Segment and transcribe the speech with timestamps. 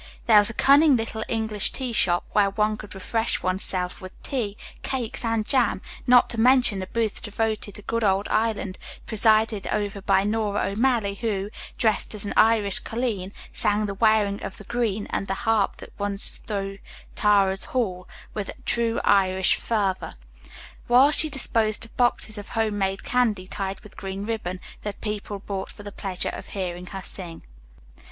[0.25, 4.19] There was a cunning little English tea shop, where one could refresh one's self with
[4.23, 9.67] tea, cakes and jam, not to mention the booth devoted to good old Ireland, presided
[9.67, 14.63] over by Nora O'Malley who, dressed as an Irish colleen, sang the "Wearing of the
[14.63, 16.79] Green" and "The Harp That Once Thro'
[17.13, 20.13] Tara's Hall," with true Irish fervor,
[20.87, 25.37] while she disposed of boxes of home made candy tied with green ribbon that people
[25.37, 27.43] bought for the pleasure of hearing her sing.